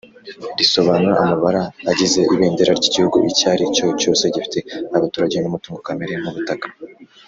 risobanura 0.59 1.17
amabara 1.23 1.61
agize 1.91 2.19
Ibendera 2.33 2.71
ry 2.79 2.85
Igihugu 2.89 3.17
icyari 3.31 3.63
cyo 3.75 3.87
cyose 4.01 4.23
gifite 4.33 4.59
abaturage 4.97 5.35
numutungo 5.39 5.79
kamere 5.87 6.13
nk’ 6.21 6.27
ubutaka 6.31 6.67